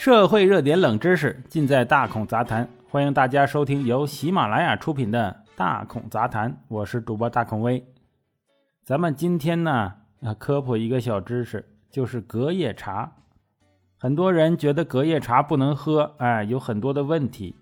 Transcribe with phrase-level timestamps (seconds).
[0.00, 7.84] 社会热点冷知识尽在大孔杂谈，欢迎大家收听由喜马拉雅出品的《大孔杂谈》，我是主播大孔威。
[8.82, 9.92] 咱们今天呢，
[10.22, 13.12] 啊，科普一个小知识，就是隔夜茶。
[13.98, 17.54] 很多人觉得隔夜茶不能喝，哎，有很多的问题。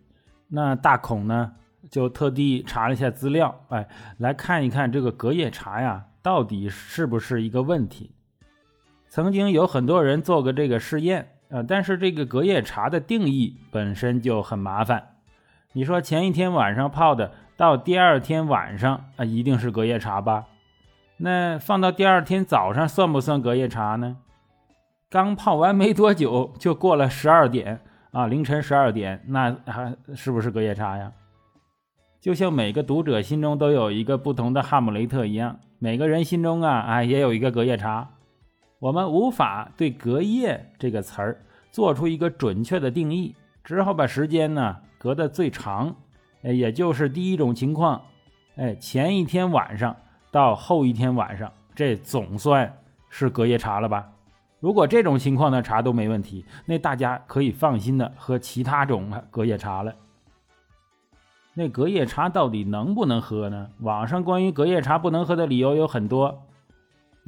[0.47, 1.55] 那大孔呢，
[1.91, 8.13] 就特地查了一下资料，哎，来看一看这个隔夜茶呀，到底是不是一个问题？
[9.09, 11.31] 曾经有很多人做过这个试验。
[11.51, 15.15] 呃，但是这个隔夜茶的定义本身就很麻烦。
[15.73, 20.45] 你说前一天晚上泡的，到第二天晚上啊，一定是隔夜茶吧？
[21.19, 24.19] 那放到第二天早上算不算隔夜茶呢？
[25.11, 27.81] 刚泡完没多久就过了十二点
[28.13, 31.13] 啊，凌晨十二点，那还是不是隔夜茶呀？
[32.21, 38.11] 就像每个读者心中都有一个不同的哈姆雷特一样，每个人心中啊啊也有一个隔夜茶。
[38.81, 45.97] 我们无法对“隔夜”这个词儿做出一个准确的定义，只好把时间呢隔得最长，
[46.43, 48.01] 哎，也就是第一种情况，
[48.55, 49.97] 哎，前一天晚上
[50.31, 52.73] 到后一天晚上，这总算
[53.11, 54.13] 是隔夜茶了吧？
[54.61, 59.93] 如果这种情况的茶都没问题，那大家可以放心的喝其他种隔夜茶了。
[61.55, 63.71] 那隔夜茶到底能不能喝呢？
[63.81, 66.45] 网上关于隔夜茶不能喝的理由有很多。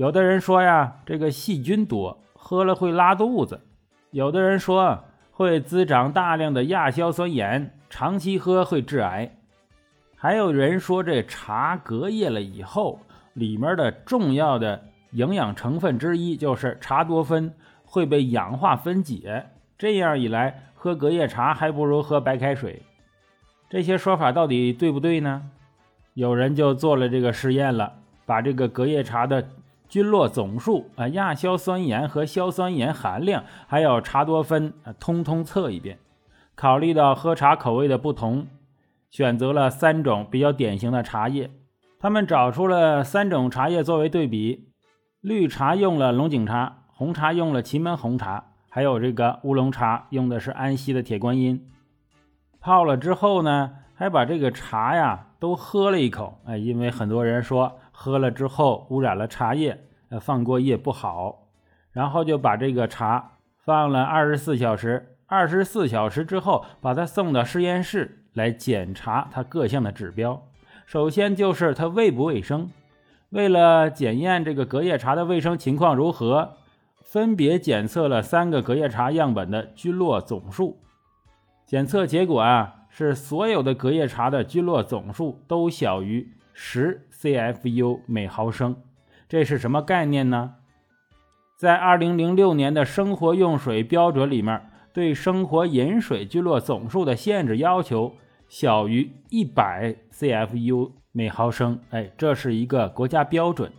[0.01, 3.57] 有的人说呀，这个细菌多，喝了会拉肚子；
[4.13, 9.29] 有的人说会滋长大量的亚硝酸盐，长期喝会致癌；
[10.17, 12.99] 还有人说这茶隔夜了以后，
[13.35, 17.53] 里面的重要的营养成分之一就是茶多酚
[17.85, 22.81] 会被氧化分解，这样一来喝隔夜茶还不如喝白开水。
[23.69, 25.43] 这些说法到底对不对呢？
[26.15, 29.47] 有人就做了这个实验了，把这个隔夜茶的。
[29.91, 35.99] 菌落总数啊，亚硝酸盐和硝酸盐含量，还有茶多酚啊，通通测一遍。
[36.55, 38.47] 考虑到喝茶口味的不同，
[39.11, 41.51] 选择了三种比较典型的茶叶。
[41.99, 44.69] 他们找出了三种茶叶作为对比：
[45.21, 51.67] 绿茶用了龙井茶，红茶用了祁门红茶，还有这个乌龙茶用的是安溪的铁观音。
[52.61, 56.39] 泡了之后呢，还把这个茶呀都喝了一口。
[56.45, 57.77] 哎，因为很多人说。
[58.03, 59.79] 喝了之后污染了茶叶，
[60.09, 61.49] 呃，放过夜不好，
[61.93, 70.47] 然后就把这个茶放了二十四小时，二十四小时之后把它送到实验室来检查它各项的指标。
[70.87, 72.71] 首先就是它卫不卫生，
[73.29, 76.55] 为了检验这个隔夜茶的卫生情况如何，
[77.03, 80.79] 分别检测了三个隔夜茶样本的菌落总数。
[81.67, 86.33] 检测结果啊，是所有的隔夜茶的菌落总数都小于。
[86.53, 88.77] 十 CFU 每毫升，
[89.29, 90.55] 这是什么概念呢？
[91.57, 98.15] 在二零零六年的生活用水标准里面，对生活饮水菌落总数的限制要求
[98.49, 101.79] 小于一百 CFU 每毫升。
[101.91, 103.71] 哎，这是一个国家标准。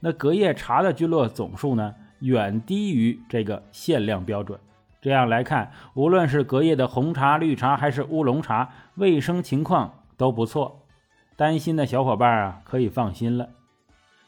[0.00, 4.58] 那隔夜茶的菌落总数呢，远低于这个限量标准。
[5.00, 10.84] 这样来看，无论是隔夜的红茶、绿茶还是乌龙茶，卫生情况都不错。
[11.38, 13.50] 担心的小伙伴啊，可以放心了。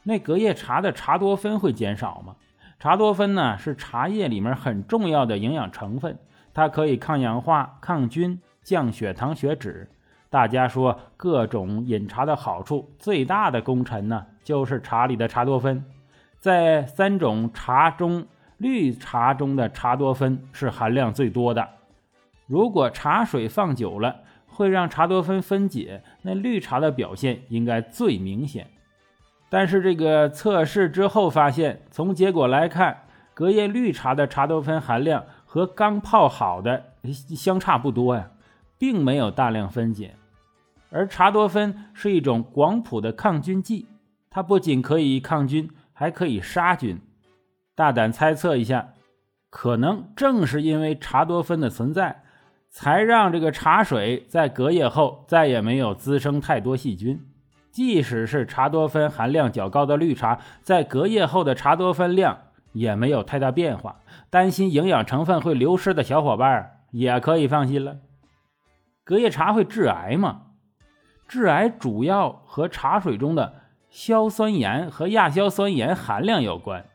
[0.03, 2.37] 那隔夜茶的茶多酚会减少吗？
[2.79, 6.17] 茶多酚呢，是茶叶里面很重要的营养成分，
[6.53, 9.89] 它可以抗氧化、抗菌、降血糖、血脂。
[10.29, 15.83] 大家说各种饮茶的好处，最大的功臣呢，就是茶里的茶多酚。
[16.39, 21.67] 在三种茶中，绿茶中的茶多酚是含量最多的。
[22.47, 28.67] 如果茶水放久了，会让茶多酚分解，那绿茶的表现应该最明显。
[29.49, 33.03] 但是这个测试之后发现，从结果来看，
[33.33, 36.93] 隔夜绿茶的茶多酚含量和刚泡好的
[37.35, 38.31] 相差不多呀，
[38.77, 40.15] 并没有大量分解。
[40.89, 43.87] 而茶多酚是一种广谱的抗菌剂，
[44.29, 46.99] 它不仅可以抗菌，还可以杀菌。
[47.73, 48.93] 大胆猜测一下，
[49.49, 52.23] 可能正是因为茶多酚的存在。
[52.71, 57.19] 才让这个茶水在隔夜后再也没有滋生太多细菌。
[57.69, 62.37] 即使是茶多酚含量较高的绿茶，在隔夜后的茶多酚量
[62.71, 63.97] 也没有太大变化。
[64.29, 67.97] 担心营养成分会流失的小伙伴也可以放心了。
[69.03, 70.43] 隔夜茶会致癌吗？
[71.27, 73.53] 致癌主要和茶水中的
[73.89, 76.85] 硝酸盐和亚硝酸盐含量有关。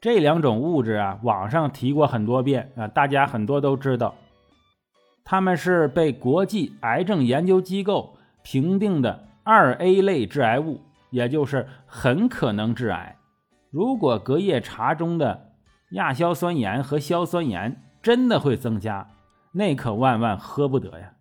[0.00, 4.14] 这两种物质啊，网上提过很多遍啊，大家很多都知道。
[5.30, 10.80] 他们是被国际癌症研究机构评定的二 A 类致癌物，
[11.10, 13.18] 也就是很可能致癌。
[13.70, 15.52] 如果隔夜茶中的
[15.90, 19.06] 亚硝酸盐和硝酸盐真的会增加，
[19.52, 21.12] 那可万万喝不得呀！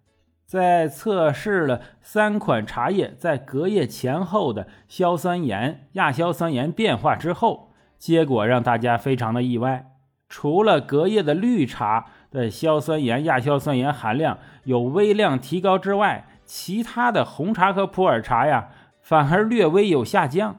[0.45, 9.91] 在测试了三款茶叶在隔夜前后的硝酸盐、亚硝酸盐变化之后，结果让大家非常的意外。
[10.29, 18.69] 除了隔夜的绿茶的硝酸盐、亚硝酸盐含量有微量提高之外，其他的红茶和普洱茶呀，
[19.01, 20.57] 反而略微有下降。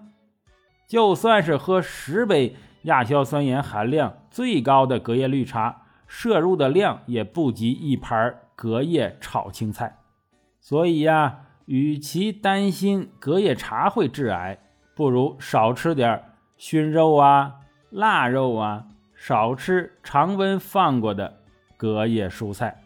[0.87, 9.99] 就算是喝十杯亚硝酸盐含量最高的隔夜绿茶，摄入的量也不及一盘隔夜炒青菜。
[10.61, 14.59] 所以呀，与其担心隔夜茶会致癌，
[14.94, 16.23] 不如少吃点
[16.56, 17.56] 熏肉啊、
[17.91, 21.41] 腊肉啊，少吃常温放过的
[21.78, 22.82] 隔夜蔬菜。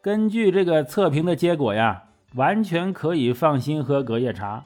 [0.00, 2.04] 根据这个测评的结果呀，
[2.36, 4.64] 完全可以放心喝隔夜茶。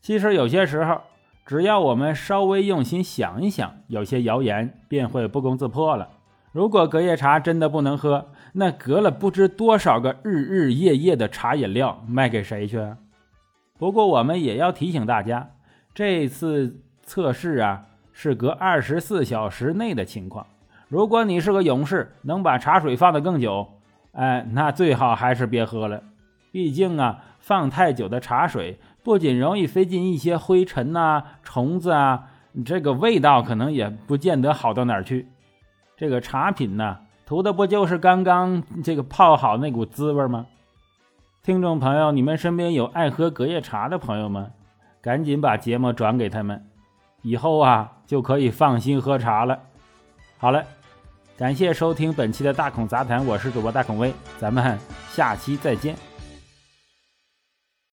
[0.00, 1.00] 其实有些时候，
[1.46, 6.08] 只要我们稍微用心想一想，有些谣言便会不攻自破了。
[6.52, 12.96] 如果隔夜茶真的不能喝，那隔了不知多少个日日夜夜的茶饮料卖给谁去？
[13.78, 15.50] 不过我们也要提醒大家，
[15.94, 20.46] 这次测试啊是隔二十四小时内的情况。
[20.94, 23.66] 如果你是个勇士，能把茶水放得更久。
[24.12, 26.00] 哎，那最好还是别喝了。
[26.52, 32.26] 毕竟啊，放太久的茶水不仅容易飞进一些灰尘呐、虫子啊，
[32.64, 35.26] 这个味道可能也不见得好到哪儿去。
[35.96, 40.46] 这个茶品呢，图的不就是刚刚这个泡好那股滋味吗？
[41.42, 44.52] 听众朋友，你们身边有爱喝隔夜茶的朋友们，
[45.02, 46.64] 赶紧把节目转给他们，
[47.22, 49.58] 以后啊就可以放心喝茶了。
[50.38, 50.62] 好了。
[51.36, 54.78] 感谢收听本期的大孔杂谈，我是主播大孔威，咱们
[55.10, 55.96] 下期再见。